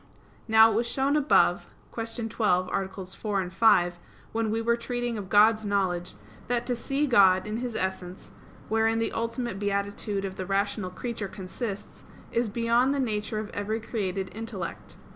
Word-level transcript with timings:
Now 0.47 0.71
it 0.71 0.75
was 0.75 0.87
shown 0.87 1.15
above 1.15 1.67
(Q. 1.93 2.27
12, 2.27 2.69
AA. 2.69 2.87
4, 3.03 3.49
5), 3.51 3.99
when 4.31 4.49
we 4.49 4.59
were 4.59 4.75
treating 4.75 5.15
of 5.15 5.29
God's 5.29 5.63
knowledge, 5.63 6.15
that 6.47 6.65
to 6.65 6.75
see 6.75 7.05
God 7.05 7.45
in 7.45 7.57
His 7.57 7.75
essence, 7.75 8.31
wherein 8.67 8.97
the 8.97 9.11
ultimate 9.11 9.59
beatitude 9.59 10.25
of 10.25 10.37
the 10.37 10.45
rational 10.47 10.89
creature 10.89 11.27
consists, 11.27 12.03
is 12.31 12.49
beyond 12.49 12.95
the 12.95 12.99
nature 12.99 13.37
of 13.37 13.51
every 13.51 13.79
created 13.79 14.31
intellect. 14.35 14.97